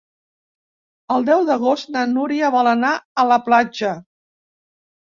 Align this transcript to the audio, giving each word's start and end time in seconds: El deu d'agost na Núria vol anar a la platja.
El 1.17 1.27
deu 1.27 1.43
d'agost 1.51 1.93
na 1.97 2.07
Núria 2.15 2.51
vol 2.59 2.73
anar 2.75 2.97
a 3.27 3.31
la 3.35 3.41
platja. 3.51 3.97